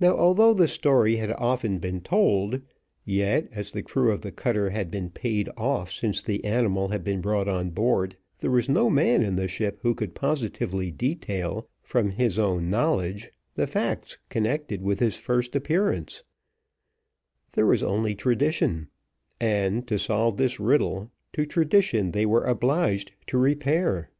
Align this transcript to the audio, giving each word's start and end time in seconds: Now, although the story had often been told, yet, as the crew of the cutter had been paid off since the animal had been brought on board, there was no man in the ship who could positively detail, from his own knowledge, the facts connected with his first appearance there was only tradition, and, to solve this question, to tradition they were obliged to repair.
Now, 0.00 0.14
although 0.18 0.52
the 0.52 0.68
story 0.68 1.16
had 1.16 1.30
often 1.30 1.78
been 1.78 2.02
told, 2.02 2.60
yet, 3.06 3.48
as 3.52 3.70
the 3.70 3.82
crew 3.82 4.10
of 4.10 4.20
the 4.20 4.30
cutter 4.30 4.68
had 4.68 4.90
been 4.90 5.08
paid 5.08 5.48
off 5.56 5.90
since 5.90 6.20
the 6.20 6.44
animal 6.44 6.88
had 6.88 7.02
been 7.02 7.22
brought 7.22 7.48
on 7.48 7.70
board, 7.70 8.18
there 8.40 8.50
was 8.50 8.68
no 8.68 8.90
man 8.90 9.22
in 9.22 9.36
the 9.36 9.48
ship 9.48 9.78
who 9.80 9.94
could 9.94 10.14
positively 10.14 10.90
detail, 10.90 11.66
from 11.80 12.10
his 12.10 12.38
own 12.38 12.68
knowledge, 12.68 13.30
the 13.54 13.66
facts 13.66 14.18
connected 14.28 14.82
with 14.82 15.00
his 15.00 15.16
first 15.16 15.56
appearance 15.56 16.22
there 17.52 17.64
was 17.64 17.82
only 17.82 18.14
tradition, 18.14 18.88
and, 19.40 19.88
to 19.88 19.98
solve 19.98 20.36
this 20.36 20.58
question, 20.58 21.08
to 21.32 21.46
tradition 21.46 22.10
they 22.10 22.26
were 22.26 22.44
obliged 22.44 23.12
to 23.28 23.38
repair. 23.38 24.10